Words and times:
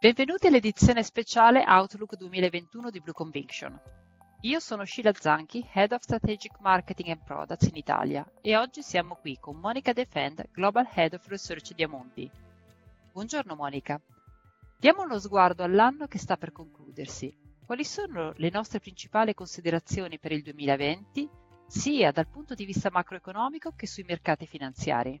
Benvenuti 0.00 0.46
all'edizione 0.46 1.02
speciale 1.02 1.64
Outlook 1.66 2.14
2021 2.14 2.88
di 2.88 3.00
Blue 3.00 3.12
Conviction. 3.12 3.76
Io 4.42 4.60
sono 4.60 4.84
Sheila 4.84 5.12
Zanchi, 5.12 5.68
Head 5.72 5.90
of 5.90 6.02
Strategic 6.02 6.60
Marketing 6.60 7.08
and 7.08 7.24
Products 7.24 7.66
in 7.66 7.74
Italia 7.74 8.24
e 8.40 8.56
oggi 8.56 8.80
siamo 8.80 9.16
qui 9.16 9.38
con 9.40 9.56
Monica 9.56 9.92
Defend, 9.92 10.50
Global 10.52 10.88
Head 10.94 11.14
of 11.14 11.26
Research 11.26 11.74
di 11.74 11.82
Amundi. 11.82 12.30
Buongiorno 13.10 13.56
Monica. 13.56 14.00
Diamo 14.78 15.02
uno 15.02 15.18
sguardo 15.18 15.64
all'anno 15.64 16.06
che 16.06 16.18
sta 16.18 16.36
per 16.36 16.52
concludersi. 16.52 17.36
Quali 17.66 17.84
sono 17.84 18.32
le 18.36 18.50
nostre 18.50 18.78
principali 18.78 19.34
considerazioni 19.34 20.20
per 20.20 20.30
il 20.30 20.42
2020, 20.42 21.28
sia 21.66 22.12
dal 22.12 22.28
punto 22.28 22.54
di 22.54 22.64
vista 22.64 22.88
macroeconomico 22.88 23.72
che 23.74 23.88
sui 23.88 24.04
mercati 24.04 24.46
finanziari? 24.46 25.20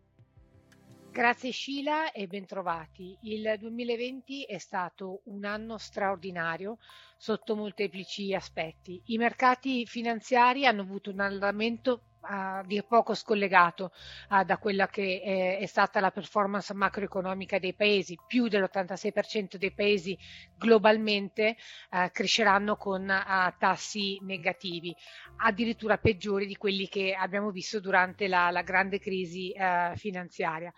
Grazie 1.18 1.50
Sheila 1.50 2.12
e 2.12 2.28
bentrovati. 2.28 3.18
Il 3.22 3.56
2020 3.58 4.44
è 4.44 4.58
stato 4.58 5.22
un 5.24 5.44
anno 5.44 5.76
straordinario 5.76 6.78
sotto 7.16 7.56
molteplici 7.56 8.32
aspetti. 8.32 9.02
I 9.06 9.18
mercati 9.18 9.84
finanziari 9.84 10.64
hanno 10.64 10.82
avuto 10.82 11.10
un 11.10 11.18
andamento 11.18 12.02
a 12.20 12.62
dir 12.64 12.84
poco 12.86 13.14
scollegato 13.14 13.90
uh, 14.30 14.44
da 14.44 14.58
quella 14.58 14.86
che 14.86 15.20
è, 15.20 15.58
è, 15.58 15.66
stata 15.66 15.98
la 15.98 16.12
performance 16.12 16.72
macroeconomica 16.72 17.58
dei 17.58 17.74
paesi. 17.74 18.16
Più 18.24 18.46
dell'86% 18.46 19.56
dei 19.56 19.72
paesi 19.72 20.16
globalmente 20.56 21.56
uh, 21.90 22.10
cresceranno 22.12 22.76
con 22.76 23.02
uh, 23.02 23.58
tassi 23.58 24.18
negativi, 24.22 24.94
addirittura 25.38 25.98
peggiori 25.98 26.46
di 26.46 26.56
quelli 26.56 26.86
che 26.86 27.12
abbiamo 27.12 27.50
visto 27.50 27.80
durante 27.80 28.28
la, 28.28 28.52
la 28.52 28.62
grande 28.62 29.00
crisi 29.00 29.52
finanziaria. 29.96 30.72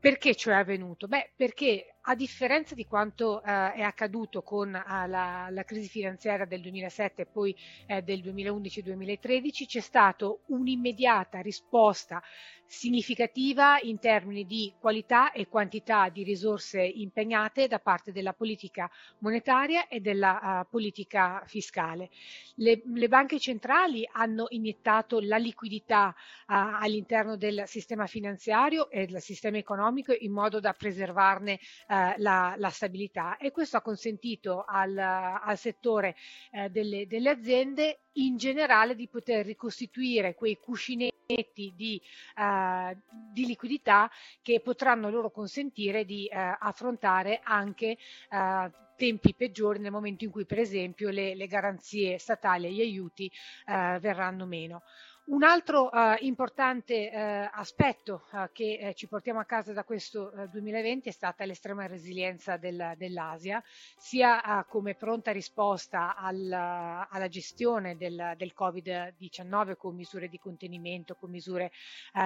Perché 0.00 0.34
ciò 0.34 0.50
è 0.50 0.54
avvenuto? 0.54 1.06
Beh, 1.06 1.32
perché 1.36 1.96
a 2.02 2.14
differenza 2.14 2.74
di 2.74 2.86
quanto 2.86 3.42
eh, 3.42 3.72
è 3.72 3.82
accaduto 3.82 4.42
con 4.42 4.74
eh, 4.74 4.82
la, 5.06 5.48
la, 5.50 5.64
crisi 5.64 5.88
finanziaria 5.88 6.46
del 6.46 6.60
2007 6.62 7.22
e 7.22 7.26
poi 7.26 7.54
eh, 7.86 8.02
del 8.02 8.20
2011-2013, 8.20 9.66
c'è 9.66 9.80
stata 9.80 10.34
un'immediata 10.46 11.40
risposta 11.40 12.22
significativa 12.70 13.80
in 13.80 13.98
termini 13.98 14.46
di 14.46 14.72
qualità 14.78 15.32
e 15.32 15.48
quantità 15.48 16.08
di 16.08 16.22
risorse 16.22 16.80
impegnate 16.80 17.66
da 17.66 17.80
parte 17.80 18.12
della 18.12 18.32
politica 18.32 18.88
monetaria 19.18 19.88
e 19.88 19.98
della 19.98 20.62
uh, 20.62 20.70
politica 20.70 21.42
fiscale. 21.46 22.10
Le, 22.54 22.80
le, 22.94 23.08
banche 23.08 23.40
centrali 23.40 24.08
hanno 24.12 24.46
iniettato 24.50 25.18
la 25.18 25.36
liquidità 25.36 26.14
uh, 26.14 26.44
all'interno 26.46 27.36
del 27.36 27.64
sistema 27.66 28.06
finanziario 28.06 28.88
e 28.88 29.06
del 29.06 29.20
sistema 29.20 29.56
economico 29.56 30.14
in 30.16 30.30
modo 30.30 30.60
da 30.60 30.72
preservarne 30.72 31.58
uh, 31.90 32.14
la, 32.18 32.54
la, 32.56 32.70
stabilità 32.70 33.36
e 33.36 33.50
questo 33.50 33.76
ha 33.76 33.82
consentito 33.82 34.64
al, 34.64 34.96
al 34.96 35.58
settore 35.58 36.14
eh, 36.52 36.70
delle, 36.70 37.06
delle 37.06 37.30
aziende 37.30 37.98
in 38.14 38.36
generale 38.36 38.94
di 38.94 39.08
poter 39.08 39.44
ricostituire 39.44 40.34
quei 40.34 40.56
cuscinetti 40.56 41.72
di, 41.76 42.00
uh, 42.36 42.96
di 43.32 43.46
liquidità 43.46 44.10
che 44.40 44.60
potranno 44.60 45.10
loro 45.10 45.30
consentire 45.30 46.04
di 46.04 46.28
uh, 46.30 46.36
affrontare 46.58 47.40
anche 47.42 47.96
uh, 48.30 48.70
tempi 48.96 49.34
peggiori 49.34 49.78
nel 49.78 49.92
momento 49.92 50.24
in 50.24 50.30
cui 50.30 50.44
per 50.44 50.58
esempio 50.58 51.08
le, 51.10 51.34
le 51.34 51.46
garanzie 51.46 52.18
statali 52.18 52.66
e 52.66 52.72
gli 52.72 52.80
aiuti 52.82 53.32
verranno 53.64 54.44
meno. 54.44 54.82
Un 55.26 55.44
altro 55.44 55.92
eh, 55.92 56.16
importante 56.22 57.10
eh, 57.10 57.50
aspetto 57.52 58.24
eh, 58.32 58.48
che 58.52 58.78
eh, 58.80 58.94
ci 58.94 59.06
portiamo 59.06 59.38
a 59.38 59.44
casa 59.44 59.72
da 59.72 59.84
questo 59.84 60.32
2020 60.50 61.06
eh, 61.06 61.10
è 61.10 61.14
stata 61.14 61.44
l'estrema 61.44 61.86
resilienza 61.86 62.56
del, 62.56 62.94
dell'Asia, 62.96 63.62
sia 63.96 64.42
eh, 64.42 64.64
come 64.68 64.94
pronta 64.94 65.30
risposta 65.30 66.16
al, 66.16 66.50
alla 66.50 67.28
gestione 67.28 67.96
del, 67.96 68.34
del, 68.36 68.52
Covid-19 68.58 69.76
con 69.76 69.94
misure 69.94 70.28
di 70.28 70.38
contenimento, 70.38 71.14
con 71.14 71.30
misure 71.30 71.70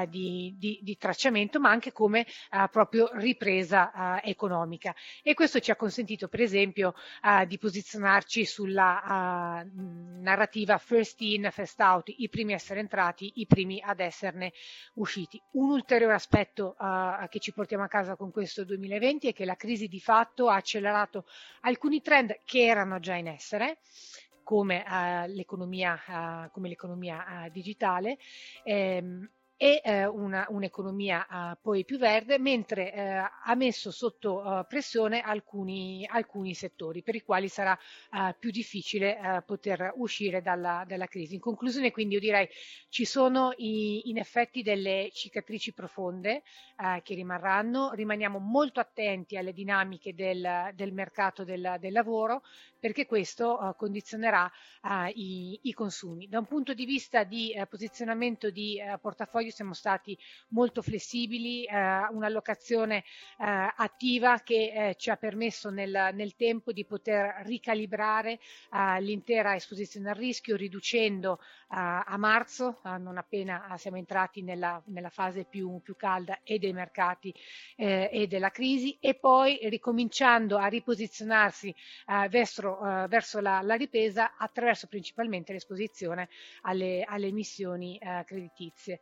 di, 0.09 0.55
di, 0.56 0.81
di, 0.82 0.97
tracciamento, 0.97 1.61
ma 1.61 1.71
anche 1.71 1.93
come 1.93 2.26
proprio 2.71 3.11
ripresa 3.12 4.22
economica. 4.22 4.94
E 5.22 5.34
questo 5.34 5.61
ci 5.61 5.71
ha 5.71 5.76
consentito, 5.76 6.28
per 6.28 6.41
esempio, 6.41 6.94
di 7.47 7.59
posizionarci 7.59 8.44
sulla 8.44 9.62
narrativa 9.65 10.78
first 10.78 11.21
in, 11.21 11.49
first 11.53 11.81
out, 11.81 12.12
i 12.16 12.28
primi 12.28 12.53
a 12.53 12.56
essere 12.56 12.81
entrati 12.84 13.33
i 13.37 13.47
primi 13.47 13.81
ad 13.83 14.00
esserne 14.00 14.53
usciti. 14.95 15.41
Un 15.53 15.71
ulteriore 15.71 16.15
aspetto 16.15 16.77
uh, 16.78 17.27
che 17.28 17.41
ci 17.41 17.53
portiamo 17.53 17.84
a 17.84 17.89
casa 17.89 18.15
con 18.17 18.31
questo 18.31 18.65
2020 18.65 19.28
è 19.28 19.33
che 19.33 19.45
la 19.45 19.56
crisi 19.56 19.89
di 19.89 20.00
fatto 20.00 20.49
ha 20.49 20.56
accelerato 20.56 21.25
alcuni 21.62 22.00
trend 22.00 22.39
che 22.44 22.65
erano 22.65 23.00
già 23.00 23.15
in 23.15 23.27
essere 23.27 23.78
come 24.43 24.84
uh, 24.87 25.33
l'economia, 25.33 25.99
uh, 26.06 26.50
come 26.50 26.69
l'economia 26.69 27.49
digitale. 27.50 28.19
Ehm, 28.62 29.28
e 29.56 29.81
eh, 29.84 30.04
una, 30.06 30.47
un'economia 30.48 31.26
eh, 31.26 31.56
poi 31.60 31.84
più 31.84 31.97
verde, 31.97 32.38
mentre 32.38 32.92
eh, 32.92 33.00
ha 33.03 33.54
messo 33.54 33.91
sotto 33.92 34.42
eh, 34.42 34.65
pressione 34.66 35.20
alcuni, 35.20 36.06
alcuni, 36.10 36.54
settori 36.54 37.03
per 37.03 37.15
i 37.15 37.22
quali 37.22 37.48
sarà 37.48 37.78
eh, 38.12 38.34
più 38.38 38.50
difficile 38.50 39.16
eh, 39.16 39.43
poter 39.43 39.93
uscire 39.97 40.43
dalla, 40.43 40.84
dalla, 40.87 41.06
crisi. 41.06 41.34
In 41.34 41.41
conclusione, 41.41 41.93
quindi, 41.93 42.14
io 42.14 42.20
direi 42.20 42.48
ci 42.88 43.04
sono 43.04 43.53
i, 43.56 44.09
in 44.10 44.19
effetti 44.19 44.62
delle 44.62 45.10
cicatrici 45.12 45.72
profonde 45.72 46.43
che 47.04 47.14
rimarranno, 47.14 47.93
rimaniamo 47.93 48.41
molto 48.41 48.81
attenti 48.81 49.37
alle 49.37 49.53
dinamiche 49.53 50.12
del, 50.12 50.72
del 50.75 50.93
mercato 50.93 51.44
del, 51.44 51.76
del, 51.78 51.93
lavoro 51.93 52.43
perché 52.81 53.06
questo 53.06 53.75
condizionerà 53.78 54.50
i, 55.14 55.59
i, 55.62 55.72
consumi. 55.72 56.26
Da 56.28 56.41
un 56.41 56.47
punto 56.47 56.75
di 56.75 56.84
vista 56.84 57.22
di 57.22 57.54
posizionamento 57.69 58.50
di 58.50 58.81
portafoglio 59.00 59.44
siamo 59.50 59.75
stati 59.75 60.16
molto 60.49 60.82
flessibili, 60.82 61.65
eh, 61.65 61.72
un'allocazione 62.10 62.99
eh, 62.99 63.72
attiva 63.77 64.41
che 64.41 64.72
eh, 64.75 64.94
ci 64.97 65.10
ha 65.10 65.16
permesso 65.16 65.71
nel, 65.71 66.10
nel, 66.12 66.34
tempo 66.37 66.72
di 66.72 66.84
poter 66.84 67.43
ricalibrare 67.44 68.38
eh, 68.72 69.00
l'intera 69.00 69.55
esposizione 69.55 70.10
al 70.10 70.16
rischio, 70.16 70.56
riducendo 70.56 71.38
eh, 71.41 71.44
a 71.69 72.16
marzo, 72.16 72.81
eh, 72.84 72.99
non 72.99 73.19
appena 73.19 73.75
siamo 73.77 73.97
entrati 73.97 74.43
nella, 74.43 74.82
nella 74.87 75.10
fase 75.10 75.44
più, 75.44 75.81
più, 75.82 75.97
calda 75.97 76.41
e 76.43 76.59
dei 76.59 76.72
mercati 76.72 77.32
e 77.76 78.26
della 78.28 78.50
crisi, 78.50 78.97
e 79.00 79.15
poi 79.15 79.59
ricominciando 79.69 80.59
a 80.59 80.66
riposizionarsi 80.66 81.75
verso, 82.28 82.78
verso 83.09 83.41
la, 83.41 83.61
la, 83.62 83.75
ripresa 83.75 84.37
attraverso 84.37 84.87
principalmente 84.87 85.53
l'esposizione 85.53 86.28
alle, 86.62 87.05
alle 87.06 87.26
emissioni 87.26 87.99
creditizie. 88.25 89.00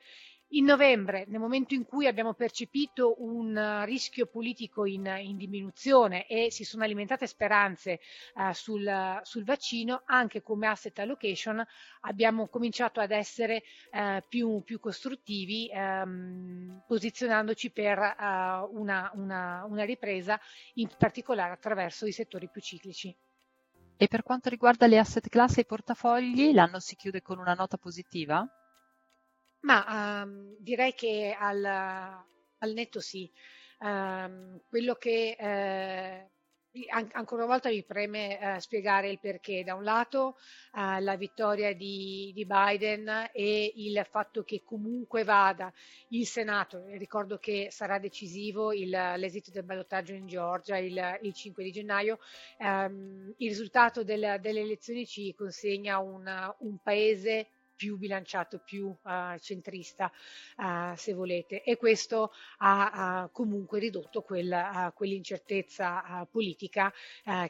In 0.55 0.67
novembre, 0.67 1.25
nel 1.29 1.41
momento 1.41 1.73
in 1.73 1.87
cui 1.87 2.07
abbiamo 2.07 2.35
percepito 2.35 3.15
un 3.23 3.57
uh, 3.57 3.87
rischio 3.87 4.27
politico 4.27 4.85
in, 4.85 5.07
in 5.07 5.39
diminuzione 5.39 6.27
e 6.27 6.51
si 6.51 6.65
sono 6.65 6.85
alimentate 6.85 7.27
speranze 7.27 8.01
uh, 8.35 8.53
sul, 8.53 9.21
sul, 9.23 9.45
vaccino, 9.45 10.03
anche 10.05 10.43
come 10.43 10.67
asset 10.67 10.99
allocation 10.99 11.67
abbiamo 12.01 12.49
cominciato 12.49 13.01
ad 13.01 13.13
essere 13.13 13.63
uh, 13.93 14.23
più, 14.29 14.63
più, 14.63 14.79
costruttivi, 14.79 15.71
um, 15.73 16.83
posizionandoci 16.87 17.71
per 17.71 17.99
uh, 17.99 18.79
una, 18.79 19.11
una, 19.15 19.65
una 19.67 19.85
ripresa, 19.85 20.39
in 20.75 20.91
particolare 20.99 21.55
attraverso 21.55 22.05
i 22.05 22.13
settori 22.13 22.51
più 22.51 22.61
ciclici. 22.61 23.17
E 23.97 24.07
per 24.07 24.23
quanto 24.23 24.51
riguarda 24.51 24.87
le 24.87 24.99
asset 24.99 25.27
class 25.31 25.57
e 25.57 25.63
i 25.63 25.67
portafogli, 25.67 26.53
l'anno 26.53 26.79
si 26.79 26.95
chiude 26.95 27.23
con 27.23 27.39
una 27.39 27.55
nota 27.55 27.79
positiva? 27.79 28.47
Ma 29.63 30.23
um, 30.25 30.57
direi 30.59 30.95
che 30.95 31.37
al, 31.39 31.65
al 31.65 32.73
netto 32.73 33.01
sì. 33.01 33.31
Um, 33.79 34.61
quello 34.69 34.95
che 34.95 35.37
eh, 35.37 36.31
an- 36.89 37.11
ancora 37.13 37.43
una 37.45 37.53
volta 37.53 37.69
mi 37.69 37.83
preme 37.85 38.57
eh, 38.57 38.61
spiegare 38.61 39.11
il 39.11 39.19
perché. 39.19 39.63
Da 39.65 39.75
un 39.75 39.85
lato 39.85 40.37
eh, 40.75 41.01
la 41.01 41.17
vittoria 41.17 41.75
di, 41.75 42.33
di, 42.35 42.47
Biden 42.47 43.31
e 43.33 43.73
il 43.77 44.05
fatto 44.09 44.43
che 44.43 44.63
comunque 44.65 45.25
vada 45.25 45.73
il 46.09 46.27
Senato, 46.27 46.85
ricordo 46.87 47.39
che 47.39 47.69
sarà 47.71 47.99
decisivo 47.99 48.73
il, 48.73 48.89
l'esito 48.89 49.51
del 49.51 49.65
ballottaggio 49.65 50.13
in 50.13 50.27
Georgia 50.27 50.77
il, 50.79 51.19
il 51.23 51.33
5 51.33 51.63
di 51.63 51.73
gennaio, 51.73 52.19
ehm, 52.59 53.35
il 53.37 53.49
risultato 53.49 54.03
del, 54.03 54.39
delle 54.41 54.61
elezioni 54.61 55.07
ci 55.07 55.35
consegna 55.35 55.99
un, 55.99 56.55
un 56.59 56.79
paese 56.83 57.49
più 57.83 57.97
bilanciato, 57.97 58.61
più 58.65 58.87
uh, 58.87 59.37
centrista, 59.41 60.13
uh, 60.59 60.95
se 60.95 61.15
volete, 61.15 61.65
e 61.65 61.77
questo 61.77 62.31
ha 62.59 63.25
uh, 63.25 63.33
comunque 63.33 63.81
ridotto 63.81 64.23
quel, 64.23 64.93
quell'incertezza 64.95 66.29
politica 66.31 66.93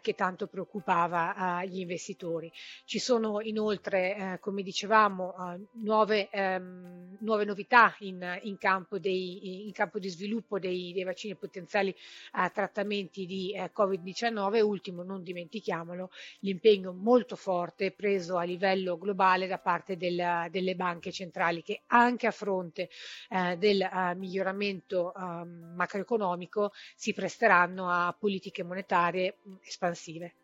che 0.01 0.15
tanto 0.15 0.47
preoccupava 0.47 1.65
gli 1.65 1.81
investitori. 1.81 2.51
Ci 2.85 2.99
sono 2.99 3.41
inoltre, 3.41 4.39
come 4.41 4.63
dicevamo, 4.63 5.59
nuove, 5.73 6.31
um, 6.33 7.17
nuove 7.21 7.45
novità 7.45 7.95
in, 8.01 8.41
in, 8.43 8.57
campo, 8.59 8.99
dei, 8.99 9.67
in 9.67 9.73
campo, 9.73 9.99
di 9.99 10.09
sviluppo 10.09 10.59
dei, 10.59 10.93
dei 10.93 11.05
vaccini 11.05 11.35
potenziali 11.35 11.91
eh, 11.91 12.51
trattamenti 12.53 13.27
di 13.27 13.53
eh, 13.53 13.71
Covid-19 13.75 14.55
e 14.55 14.61
ultimo, 14.61 15.03
non 15.03 15.23
dimentichiamolo, 15.23 16.11
l'impegno 16.41 16.93
molto 16.93 17.37
forte 17.37 17.91
preso 17.93 18.37
a 18.37 18.45
livello 18.45 18.99
globale 18.99 19.47
da 19.47 19.59
parte 19.59 19.97
del, 19.97 20.22
delle 20.51 20.75
banche 20.75 21.13
centrali 21.13 21.63
che 21.63 21.83
anche 21.87 22.27
a 22.27 22.31
fronte 22.31 22.89
eh, 23.29 23.57
del 23.57 23.81
uh, 23.81 24.17
miglioramento 24.17 25.13
uh, 25.15 25.47
macroeconomico 25.75 26.73
si 26.95 27.13
presteranno 27.13 27.89
a 27.89 28.15
politiche 28.19 28.63
monetarie 28.63 29.39
mh, 29.43 29.55
espansive. 29.65 30.35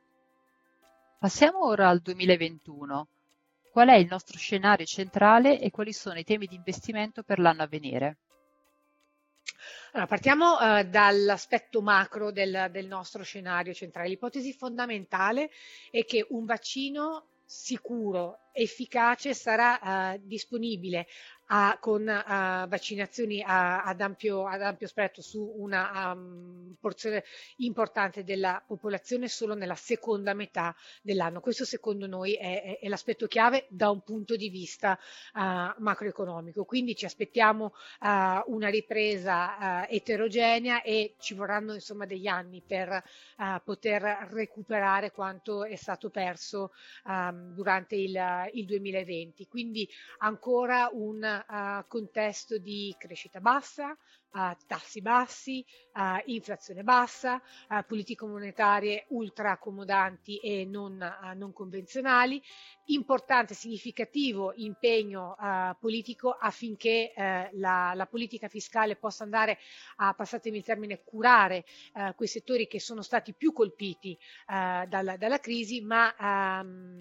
Passiamo 1.18 1.66
ora 1.66 1.88
al 1.88 2.00
2021. 2.00 3.08
Qual 3.70 3.88
è 3.88 3.94
il 3.94 4.06
nostro 4.08 4.38
scenario 4.38 4.86
centrale 4.86 5.60
e 5.60 5.70
quali 5.70 5.92
sono 5.92 6.18
i 6.18 6.24
temi 6.24 6.46
di 6.46 6.54
investimento 6.54 7.22
per 7.22 7.38
l'anno 7.38 7.62
a 7.62 7.66
venire? 7.66 8.18
Allora, 9.92 10.06
partiamo 10.06 10.60
eh, 10.60 10.84
dall'aspetto 10.84 11.80
macro 11.80 12.30
del, 12.30 12.68
del, 12.70 12.86
nostro 12.86 13.22
scenario 13.22 13.72
centrale. 13.72 14.08
L'ipotesi 14.08 14.52
fondamentale 14.52 15.50
è 15.90 16.04
che 16.04 16.26
un 16.30 16.44
vaccino 16.44 17.26
sicuro, 17.44 18.47
efficace, 18.52 19.34
sarà 19.34 20.14
eh, 20.14 20.20
disponibile 20.22 21.06
a, 21.48 21.78
con 21.80 22.02
uh, 22.02 22.68
vaccinazioni 22.68 23.42
a, 23.42 23.82
ad, 23.82 24.00
ampio, 24.00 24.46
ad, 24.46 24.62
ampio, 24.62 24.86
spettro 24.86 25.22
su 25.22 25.54
una 25.56 26.12
um, 26.12 26.74
porzione 26.80 27.24
importante 27.56 28.24
della 28.24 28.62
popolazione 28.66 29.28
solo 29.28 29.54
nella 29.54 29.74
seconda 29.74 30.34
metà 30.34 30.74
dell'anno. 31.02 31.40
Questo 31.40 31.64
secondo 31.64 32.06
noi 32.06 32.34
è, 32.34 32.62
è, 32.62 32.78
è 32.80 32.88
l'aspetto 32.88 33.26
chiave 33.26 33.66
da 33.70 33.90
un 33.90 34.02
punto 34.02 34.36
di 34.36 34.50
vista 34.50 34.98
uh, 35.34 35.40
macroeconomico. 35.78 36.64
Quindi 36.64 36.94
ci 36.94 37.06
aspettiamo 37.06 37.72
uh, 38.00 38.06
una 38.52 38.68
ripresa 38.68 39.88
eterogenea 39.88 40.82
e 40.82 41.14
ci 41.18 41.34
vorranno 41.34 41.72
insomma 41.74 42.04
degli 42.06 42.26
anni 42.26 42.62
per 42.66 43.02
poter 43.64 44.28
recuperare 44.30 45.10
quanto 45.12 45.64
è 45.64 45.76
stato 45.76 46.10
perso 46.10 46.72
um, 47.04 47.54
durante 47.54 47.94
il, 47.94 48.16
il 48.52 48.64
2020. 48.66 49.46
Quindi 49.46 49.88
ancora 50.18 50.88
un 50.92 51.22
uh, 51.22 51.84
contesto 51.88 52.58
di 52.58 52.94
crescita 52.98 53.40
bassa, 53.40 53.90
uh, 54.32 54.56
tassi 54.66 55.00
bassi, 55.00 55.64
uh, 55.94 56.22
inflazione 56.26 56.82
bassa, 56.82 57.40
politiche 57.86 58.24
monetarie 58.24 59.06
ultra 59.08 59.52
accomodanti 59.52 60.38
e 60.38 60.64
non, 60.64 60.98
non 61.36 61.52
convenzionali, 61.52 62.42
importante, 62.86 63.54
significativo 63.54 64.52
impegno 64.56 65.36
politico 65.78 66.30
affinché 66.30 67.12
la, 67.52 67.92
la, 67.94 68.06
politica 68.06 68.48
fiscale 68.48 68.96
possa 68.96 69.24
andare 69.24 69.58
a, 69.96 70.14
passatemi 70.14 70.58
il 70.58 70.64
termine, 70.64 71.02
curare 71.04 71.64
quei 72.16 72.28
settori 72.28 72.66
che 72.66 72.80
sono 72.80 73.02
stati 73.02 73.34
più 73.34 73.52
colpiti 73.52 74.18
dalla, 74.46 75.16
dalla, 75.16 75.38
crisi, 75.38 75.80
ma 75.80 76.14
um, 76.18 76.97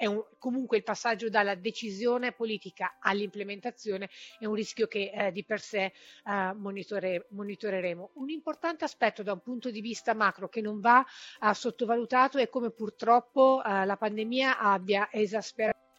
è 0.00 0.06
un, 0.06 0.24
comunque 0.38 0.78
il 0.78 0.82
passaggio 0.82 1.28
dalla 1.28 1.54
decisione 1.54 2.32
politica 2.32 2.96
all'implementazione 3.00 4.08
è 4.38 4.46
un 4.46 4.54
rischio 4.54 4.86
che 4.86 5.10
eh, 5.12 5.30
di 5.30 5.44
per 5.44 5.60
sé 5.60 5.92
eh, 6.24 6.52
monitore, 6.54 7.26
monitoreremo. 7.32 8.12
Un 8.14 8.30
importante 8.30 8.84
aspetto 8.84 9.22
da 9.22 9.34
un 9.34 9.42
punto 9.42 9.70
di 9.70 9.82
vista 9.82 10.14
macro 10.14 10.48
che 10.48 10.62
non 10.62 10.80
va 10.80 11.04
eh, 11.42 11.52
sottovalutato 11.52 12.38
è 12.38 12.48
come 12.48 12.70
purtroppo 12.70 13.62
eh, 13.62 13.84
la 13.84 13.98
pandemia 13.98 14.58
abbia 14.58 15.12
esasperato 15.12 15.89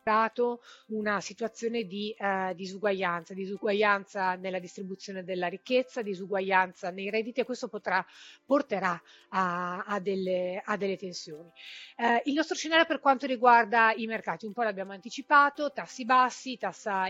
una 0.88 1.22
situazione 1.22 1.84
di 1.84 2.14
eh, 2.18 2.54
disuguaglianza, 2.56 3.34
disuguaglianza 3.34 4.36
nella 4.36 4.60
distribuzione 4.60 5.24
della 5.24 5.48
ricchezza, 5.48 6.02
disuguaglianza 6.02 6.90
nei 6.90 7.10
redditi 7.10 7.40
e 7.42 7.46
questo 7.46 7.68
potrà, 7.68 8.04
porterà 8.44 9.00
a, 9.30 9.84
a, 9.86 10.00
delle, 10.00 10.62
a 10.64 10.76
delle, 10.78 10.98
tensioni. 10.98 11.52
Eh, 11.96 12.22
il 12.26 12.34
nostro 12.34 12.56
scenario 12.56 12.86
per 12.86 13.00
quanto 13.00 13.28
riguarda 13.28 13.94
i 13.94 14.08
mercati, 14.08 14.46
un 14.46 14.54
po' 14.54 14.64
l'abbiamo 14.64 14.92
anticipato, 14.92 15.72
tassi 15.72 16.04
bassi, 16.04 16.58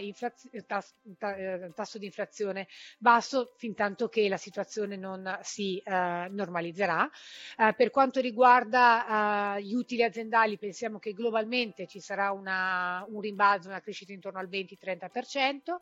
inflaz- 0.01 0.49
tass- 0.65 0.95
ta- 1.17 1.35
eh, 1.35 1.71
tasso 1.73 1.97
di 1.97 2.05
inflazione 2.05 2.67
basso, 2.97 3.53
fin 3.55 3.73
tanto 3.73 4.09
che 4.09 4.27
la 4.27 4.37
situazione 4.37 4.97
non 4.97 5.39
si 5.41 5.77
eh, 5.77 6.27
normalizzerà. 6.29 7.09
Eh, 7.57 7.73
per 7.73 7.89
quanto 7.89 8.19
riguarda 8.19 9.55
eh, 9.55 9.63
gli 9.63 9.73
utili 9.73 10.03
aziendali, 10.03 10.57
pensiamo 10.57 10.99
che 10.99 11.13
globalmente 11.13 11.87
ci 11.87 11.99
sarà 11.99 12.31
una 12.31 12.81
un 13.07 13.22
rimbalzo, 13.22 13.69
una 13.69 13.81
crescita 13.81 14.12
intorno 14.13 14.39
al 14.39 14.50
20-30%. 14.50 15.78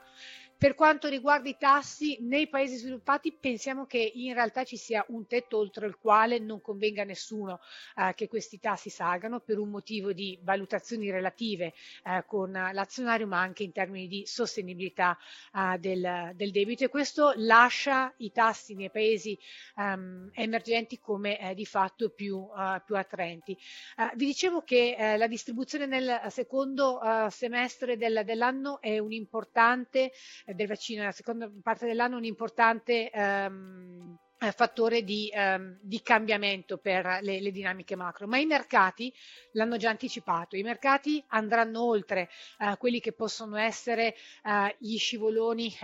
Per 0.59 0.75
quanto 0.75 1.07
riguarda 1.07 1.47
i 1.47 1.55
tassi, 1.57 2.17
nei 2.19 2.49
paesi 2.49 2.75
sviluppati 2.75 3.31
pensiamo 3.31 3.85
che 3.85 4.11
in 4.13 4.33
realtà 4.33 4.65
ci 4.65 4.75
sia 4.75 5.05
un 5.07 5.25
tetto 5.25 5.57
oltre 5.57 5.87
il 5.87 5.95
quale 5.95 6.37
non 6.37 6.59
convenga 6.59 7.03
a 7.03 7.05
nessuno 7.05 7.61
eh, 7.95 8.13
che 8.13 8.27
questi 8.27 8.59
tassi 8.59 8.89
salgano 8.89 9.39
per 9.39 9.57
un 9.57 9.69
motivo 9.69 10.11
di 10.11 10.37
valutazioni 10.41 11.11
relative 11.11 11.73
eh, 12.03 12.25
con 12.27 12.51
l'azionario, 12.51 13.25
ma 13.25 13.39
anche 13.39 13.63
in 13.63 13.71
termini 13.71 14.07
di 14.09 14.25
sostenibilità 14.25 15.17
eh, 15.55 15.77
del, 15.79 16.31
del, 16.35 16.51
debito 16.51 16.83
e 16.83 16.89
questo 16.89 17.31
lascia 17.37 18.13
i 18.17 18.31
tassi 18.33 18.75
nei 18.75 18.91
paesi 18.91 19.39
ehm, 19.77 20.31
emergenti 20.33 20.99
come 20.99 21.39
eh, 21.39 21.53
di 21.55 21.65
fatto 21.65 22.09
più, 22.09 22.45
eh, 22.57 22.81
più 22.85 22.97
attraenti. 22.97 23.53
Eh, 23.97 24.11
vi 24.15 24.25
dicevo 24.25 24.61
che 24.63 25.15
la 25.17 25.27
distribuzione 25.27 25.85
nel 25.85 26.21
secondo 26.27 26.88
semestre 27.29 27.97
del, 27.97 28.23
dell'anno 28.25 28.81
è 28.81 28.97
un 28.97 29.11
importante 29.11 30.11
eh, 30.45 30.53
del 30.53 30.67
vaccino 30.67 31.01
nella 31.01 31.11
seconda 31.11 31.49
parte 31.61 31.85
dell'anno 31.85 32.17
un 32.17 32.25
importante 32.25 33.11
eh, 33.11 34.51
fattore 34.53 35.03
di, 35.03 35.29
ehm, 35.33 35.77
di, 35.81 36.01
cambiamento 36.01 36.77
per 36.77 37.19
le, 37.21 37.41
le, 37.41 37.51
dinamiche 37.51 37.95
macro, 37.95 38.25
ma 38.25 38.37
i 38.37 38.45
mercati 38.45 39.13
l'hanno 39.51 39.77
già 39.77 39.89
anticipato, 39.89 40.55
i 40.55 40.63
mercati 40.63 41.23
andranno 41.27 41.83
oltre 41.83 42.29
eh, 42.59 42.75
quelli 42.77 42.99
che 43.01 43.11
possono 43.11 43.57
essere 43.57 44.15
eh, 44.43 44.75
gli 44.79 44.97
scivoloni 44.97 45.75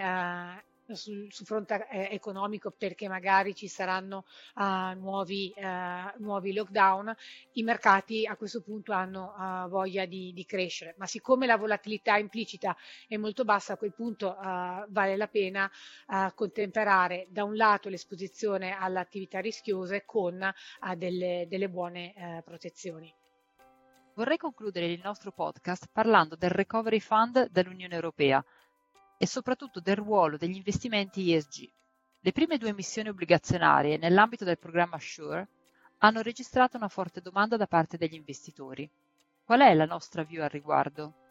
sul, 0.93 1.27
sul 1.31 1.45
fronte 1.45 1.87
eh, 1.89 2.09
economico 2.11 2.71
perché 2.71 3.07
magari 3.07 3.55
ci 3.55 3.67
saranno 3.67 4.25
uh, 4.55 4.97
nuovi, 4.97 5.53
uh, 5.55 6.21
nuovi, 6.23 6.53
lockdown, 6.53 7.15
i 7.53 7.63
mercati 7.63 8.25
a 8.25 8.35
questo 8.35 8.61
punto 8.61 8.91
hanno 8.91 9.33
uh, 9.37 9.69
voglia 9.69 10.05
di, 10.05 10.31
di, 10.33 10.45
crescere, 10.45 10.95
ma 10.97 11.05
siccome 11.05 11.45
la 11.45 11.57
volatilità 11.57 12.17
implicita 12.17 12.75
è 13.07 13.17
molto 13.17 13.43
bassa, 13.43 13.73
a 13.73 13.77
quel 13.77 13.93
punto 13.93 14.35
vale 14.35 15.15
la 15.17 15.27
pena 15.27 15.69
contemperare 16.33 17.27
da 17.29 17.43
un 17.43 17.55
lato 17.55 17.89
l'esposizione 17.89 18.75
alle 18.77 18.99
attività 18.99 19.39
rischiose 19.39 20.03
con 20.05 20.53
delle, 20.95 21.45
delle, 21.47 21.69
buone 21.69 22.41
protezioni. 22.43 23.13
Vorrei 24.15 24.37
concludere 24.37 24.85
il 24.85 25.01
nostro 25.03 25.31
podcast 25.31 25.89
parlando 25.91 26.35
del 26.35 26.49
Recovery 26.49 26.99
Fund 26.99 27.49
dell'Unione 27.49 27.95
Europea, 27.95 28.43
e 29.17 29.27
soprattutto 29.27 29.79
del 29.79 29.95
ruolo 29.95 30.37
degli 30.37 30.55
investimenti 30.55 31.33
ESG. 31.33 31.69
Le 32.19 32.31
prime 32.31 32.57
due 32.57 32.69
emissioni 32.69 33.09
obbligazionarie 33.09 33.97
nell'ambito 33.97 34.43
del 34.45 34.57
programma 34.57 34.97
SURE 34.99 35.47
hanno 35.99 36.21
registrato 36.21 36.77
una 36.77 36.87
forte 36.87 37.21
domanda 37.21 37.57
da 37.57 37.67
parte 37.67 37.97
degli 37.97 38.15
investitori. 38.15 38.89
Qual 39.43 39.61
è 39.61 39.73
la 39.73 39.85
nostra 39.85 40.23
view 40.23 40.43
al 40.43 40.49
riguardo? 40.49 41.24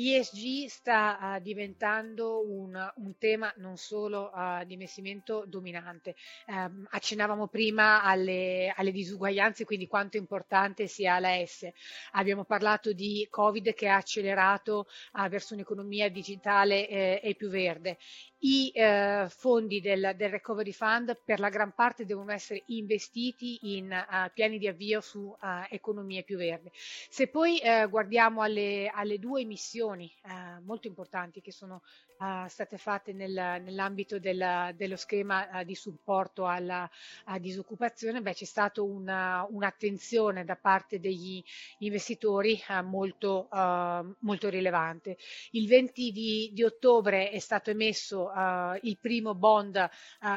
ESG 0.00 0.66
sta 0.68 1.18
uh, 1.20 1.42
diventando 1.42 2.48
un, 2.48 2.92
un, 2.96 3.18
tema 3.18 3.52
non 3.56 3.76
solo 3.76 4.30
uh, 4.32 4.64
di 4.64 4.74
investimento 4.74 5.42
dominante. 5.44 6.14
Um, 6.46 6.86
accennavamo 6.90 7.48
prima 7.48 8.04
alle, 8.04 8.72
alle, 8.76 8.92
disuguaglianze, 8.92 9.64
quindi 9.64 9.88
quanto 9.88 10.16
importante 10.16 10.86
sia 10.86 11.18
la 11.18 11.44
S. 11.44 11.68
Abbiamo 12.12 12.44
parlato 12.44 12.92
di 12.92 13.26
Covid 13.28 13.74
che 13.74 13.88
ha 13.88 13.96
accelerato 13.96 14.86
uh, 15.14 15.28
verso 15.28 15.54
un'economia 15.54 16.08
digitale 16.08 16.88
eh, 16.88 17.20
e 17.20 17.34
più 17.34 17.48
verde 17.48 17.98
i 18.40 18.70
eh, 18.72 19.26
fondi 19.28 19.80
del, 19.80 20.12
del, 20.16 20.30
Recovery 20.30 20.72
Fund 20.72 21.18
per 21.24 21.40
la 21.40 21.48
gran 21.48 21.72
parte 21.74 22.04
devono 22.04 22.30
essere 22.30 22.62
investiti 22.66 23.76
in 23.76 23.90
uh, 23.90 24.30
piani 24.32 24.58
di 24.58 24.68
avvio 24.68 25.00
su 25.00 25.36
economie 25.70 26.22
più 26.22 26.36
verdi. 26.36 26.70
Se 27.08 27.28
poi 27.28 27.58
eh, 27.58 27.86
guardiamo 27.86 28.42
alle, 28.42 28.90
alle, 28.94 29.18
due 29.18 29.40
emissioni 29.40 29.87
eh, 29.94 30.60
molto 30.64 30.86
importanti 30.86 31.40
che 31.40 31.52
sono 31.52 31.82
uh, 32.18 32.46
state 32.48 32.76
fatte 32.76 33.12
nel, 33.12 33.32
nell'ambito 33.32 34.18
del, 34.18 34.72
dello 34.76 34.96
schema 34.96 35.62
di 35.64 35.74
supporto 35.74 36.46
alla 36.46 36.88
disoccupazione, 37.38 38.20
beh, 38.20 38.34
c'è 38.34 38.44
stata 38.44 38.82
una, 38.82 39.46
un'attenzione 39.48 40.44
da 40.44 40.56
parte 40.56 41.00
degli 41.00 41.42
investitori 41.78 42.60
molto, 42.84 43.48
molto 43.50 44.48
rilevante. 44.48 45.16
Il 45.52 45.66
20 45.66 46.12
di, 46.12 46.50
di 46.52 46.62
ottobre 46.62 47.30
è 47.30 47.38
stato 47.38 47.70
emesso 47.70 48.30
uh, 48.30 48.78
il 48.82 48.98
primo 49.00 49.34
bond 49.34 49.88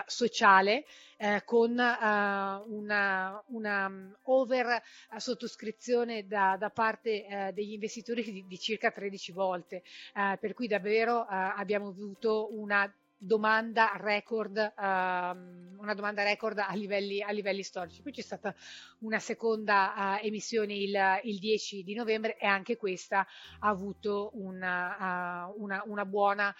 sociale 0.05 0.85
eh, 1.21 1.43
con 1.45 1.69
uh, 1.71 2.73
una, 2.73 3.43
una 3.49 3.85
um, 3.85 4.17
over 4.23 4.81
sottoscrizione 5.17 6.25
da, 6.25 6.57
da 6.57 6.71
parte 6.71 7.27
uh, 7.29 7.53
degli 7.53 7.73
investitori 7.73 8.23
di, 8.23 8.45
di, 8.47 8.57
circa 8.57 8.89
13 8.89 9.31
volte 9.31 9.49
volte, 9.51 9.83
eh, 10.13 10.37
per 10.39 10.53
cui 10.53 10.67
davvero 10.67 11.23
eh, 11.23 11.27
abbiamo 11.29 11.89
avuto 11.89 12.49
una 12.53 12.91
domanda 13.23 13.91
record, 13.97 14.57
uh, 14.57 14.81
una 14.81 15.93
domanda 15.93 16.23
record 16.23 16.57
a 16.57 16.73
livelli, 16.73 17.21
a 17.21 17.29
livelli, 17.29 17.61
storici. 17.61 18.01
Poi 18.01 18.11
c'è 18.11 18.21
stata 18.21 18.53
una 18.99 19.19
seconda 19.19 20.17
uh, 20.19 20.25
emissione 20.25 20.73
il, 20.73 20.97
il, 21.23 21.37
10 21.37 21.83
di 21.83 21.93
novembre 21.93 22.35
e 22.37 22.47
anche 22.47 22.77
questa 22.77 23.19
ha 23.59 23.69
avuto 23.69 24.31
una, 24.33 25.45
uh, 25.47 25.61
una, 25.61 25.83
una 25.85 26.05
buona 26.05 26.53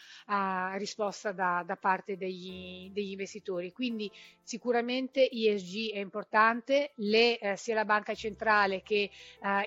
risposta 0.78 1.32
da, 1.32 1.64
da 1.66 1.76
parte 1.76 2.16
degli, 2.16 2.92
degli, 2.92 3.12
investitori. 3.12 3.72
Quindi 3.72 4.12
sicuramente 4.44 5.30
ESG 5.30 5.94
è 5.94 6.00
importante, 6.00 6.92
Le, 6.96 7.56
sia 7.58 7.74
la 7.74 7.86
Banca 7.86 8.14
Centrale 8.14 8.82
che 8.82 9.10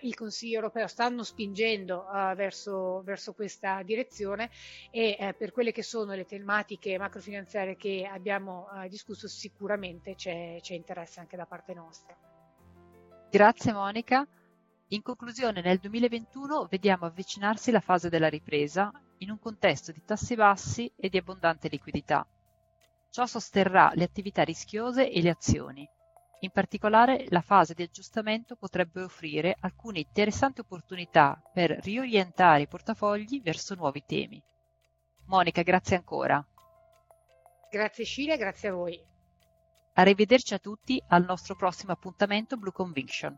il 0.01 0.15
Consiglio 0.15 0.57
europeo 0.57 0.87
stanno 0.87 1.23
spingendo 1.23 2.07
verso, 2.35 3.03
verso, 3.05 3.33
questa 3.35 3.83
direzione 3.83 4.51
e 4.91 5.35
per 5.37 5.53
quelle 5.53 5.73
che 5.73 5.83
sono 5.83 6.15
le 6.15 6.25
tematiche 6.25 6.84
politiche 6.85 6.99
macrofinanziarie 6.99 7.77
che 7.77 8.09
abbiamo 8.11 8.69
eh, 8.71 8.89
discusso 8.89 9.27
sicuramente 9.27 10.15
c'è, 10.15 10.59
c'è 10.61 10.75
interesse 10.75 11.21
anche 11.21 11.37
da 11.37 11.47
parte 11.47 11.73
nostra. 11.73 12.15
Grazie 13.31 13.73
Monica. 13.73 14.27
In 14.89 15.03
conclusione, 15.03 15.63
nel 15.63 15.79
2021 15.79 16.67
vediamo 16.71 17.07
avvicinarsi 17.07 17.71
la 17.71 17.81
fase 17.81 18.11
della 18.11 18.29
ripresa 18.29 18.93
in 19.19 19.31
un 19.31 19.39
contesto 19.39 19.93
di 19.93 20.03
tassi 20.05 20.35
bassi 20.35 20.93
e 20.95 21.09
di 21.09 21.17
abbondante 21.17 21.69
liquidità. 21.69 22.27
Ciò 23.11 23.27
sosterrà 23.27 23.91
le 23.95 24.05
attività 24.05 24.43
rischiose 24.43 25.11
e 25.11 25.23
le 25.23 25.31
azioni. 25.31 25.89
In 26.41 26.51
particolare, 26.51 27.25
la 27.31 27.41
fase 27.41 27.73
di 27.73 27.83
aggiustamento 27.83 28.57
potrebbe 28.57 29.03
offrire 29.03 29.57
alcune 29.61 30.01
interessanti 30.01 30.61
opportunità 30.61 31.41
per 31.53 31.71
riorientare 31.71 32.63
i 32.63 32.69
portafogli 32.69 33.41
verso 33.41 33.75
nuovi 33.75 34.05
temi. 34.05 34.43
Monica, 35.27 35.63
grazie 35.63 35.97
ancora. 35.97 36.45
Grazie 37.75 38.05
Scile, 38.05 38.37
grazie 38.37 38.69
a 38.69 38.73
voi. 38.73 38.97
Arrivederci 39.95 40.55
a 40.55 40.61
tutti 40.61 41.03
al 41.09 41.25
nostro 41.25 41.57
prossimo 41.57 41.91
appuntamento 41.91 42.57
Blue 42.57 42.71
Conviction. 42.71 43.37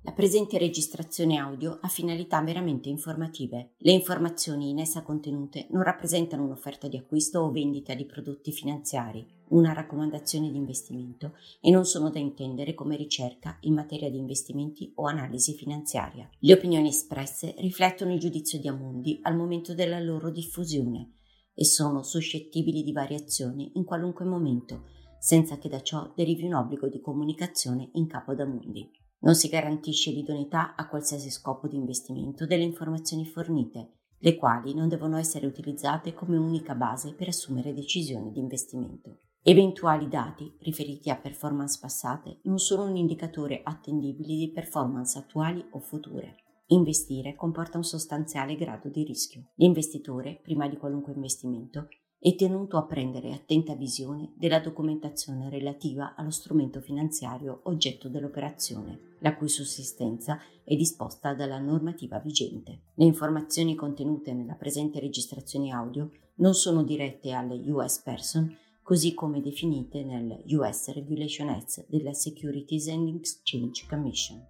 La 0.00 0.12
presente 0.12 0.56
registrazione 0.56 1.36
audio 1.36 1.78
ha 1.82 1.88
finalità 1.88 2.40
meramente 2.40 2.88
informative. 2.88 3.72
Le 3.76 3.92
informazioni 3.92 4.70
in 4.70 4.78
essa 4.78 5.02
contenute 5.02 5.66
non 5.68 5.82
rappresentano 5.82 6.44
un'offerta 6.44 6.88
di 6.88 6.96
acquisto 6.96 7.40
o 7.40 7.50
vendita 7.50 7.92
di 7.92 8.06
prodotti 8.06 8.50
finanziari 8.50 9.37
una 9.50 9.72
raccomandazione 9.72 10.50
di 10.50 10.56
investimento 10.56 11.34
e 11.60 11.70
non 11.70 11.84
sono 11.84 12.10
da 12.10 12.18
intendere 12.18 12.74
come 12.74 12.96
ricerca 12.96 13.56
in 13.62 13.74
materia 13.74 14.10
di 14.10 14.18
investimenti 14.18 14.92
o 14.96 15.06
analisi 15.06 15.54
finanziaria. 15.54 16.28
Le 16.38 16.52
opinioni 16.52 16.88
espresse 16.88 17.54
riflettono 17.58 18.12
il 18.12 18.18
giudizio 18.18 18.58
di 18.58 18.68
Amundi 18.68 19.18
al 19.22 19.36
momento 19.36 19.74
della 19.74 20.00
loro 20.00 20.30
diffusione 20.30 21.14
e 21.54 21.64
sono 21.64 22.02
suscettibili 22.02 22.82
di 22.82 22.92
variazioni 22.92 23.72
in 23.74 23.84
qualunque 23.84 24.24
momento, 24.24 24.84
senza 25.18 25.58
che 25.58 25.68
da 25.68 25.82
ciò 25.82 26.12
derivi 26.14 26.44
un 26.44 26.54
obbligo 26.54 26.88
di 26.88 27.00
comunicazione 27.00 27.90
in 27.94 28.06
capo 28.06 28.30
ad 28.30 28.40
Amundi. 28.40 28.88
Non 29.20 29.34
si 29.34 29.48
garantisce 29.48 30.12
l'idoneità 30.12 30.76
a 30.76 30.88
qualsiasi 30.88 31.30
scopo 31.30 31.66
di 31.66 31.74
investimento 31.74 32.46
delle 32.46 32.62
informazioni 32.62 33.26
fornite, 33.26 33.94
le 34.20 34.36
quali 34.36 34.74
non 34.74 34.88
devono 34.88 35.16
essere 35.16 35.46
utilizzate 35.46 36.12
come 36.12 36.36
unica 36.36 36.74
base 36.74 37.14
per 37.14 37.28
assumere 37.28 37.74
decisioni 37.74 38.30
di 38.30 38.38
investimento. 38.38 39.18
Eventuali 39.48 40.08
dati 40.08 40.52
riferiti 40.58 41.08
a 41.08 41.16
performance 41.16 41.78
passate 41.80 42.40
non 42.42 42.58
sono 42.58 42.84
un 42.84 42.96
indicatore 42.96 43.62
attendibile 43.64 44.34
di 44.34 44.50
performance 44.50 45.16
attuali 45.16 45.64
o 45.70 45.78
future. 45.78 46.34
Investire 46.66 47.34
comporta 47.34 47.78
un 47.78 47.82
sostanziale 47.82 48.56
grado 48.56 48.90
di 48.90 49.04
rischio. 49.04 49.52
L'investitore, 49.54 50.38
prima 50.42 50.68
di 50.68 50.76
qualunque 50.76 51.14
investimento, 51.14 51.88
è 52.18 52.34
tenuto 52.34 52.76
a 52.76 52.84
prendere 52.84 53.32
attenta 53.32 53.74
visione 53.74 54.34
della 54.36 54.60
documentazione 54.60 55.48
relativa 55.48 56.14
allo 56.14 56.30
strumento 56.30 56.82
finanziario 56.82 57.60
oggetto 57.62 58.10
dell'operazione, 58.10 59.16
la 59.20 59.34
cui 59.34 59.48
sussistenza 59.48 60.38
è 60.62 60.76
disposta 60.76 61.32
dalla 61.32 61.58
normativa 61.58 62.18
vigente. 62.18 62.80
Le 62.96 63.06
informazioni 63.06 63.74
contenute 63.74 64.34
nella 64.34 64.56
presente 64.56 65.00
registrazione 65.00 65.70
audio 65.70 66.10
non 66.34 66.52
sono 66.52 66.82
dirette 66.82 67.32
alle 67.32 67.54
US 67.70 68.02
person 68.02 68.54
così 68.88 69.12
come 69.12 69.42
definite 69.42 70.02
nel 70.02 70.44
US 70.46 70.90
Regulation 70.94 71.50
Act 71.50 71.84
della 71.90 72.14
Securities 72.14 72.88
and 72.88 73.16
Exchange 73.16 73.84
Commission. 73.86 74.42